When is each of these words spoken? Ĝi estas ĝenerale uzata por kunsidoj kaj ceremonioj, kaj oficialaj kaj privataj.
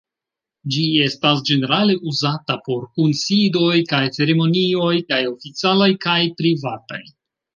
Ĝi 0.75 0.85
estas 1.07 1.41
ĝenerale 1.49 1.97
uzata 2.11 2.55
por 2.69 2.87
kunsidoj 2.95 3.75
kaj 3.93 4.01
ceremonioj, 4.17 4.95
kaj 5.13 5.21
oficialaj 5.35 5.91
kaj 6.07 6.19
privataj. 6.41 7.01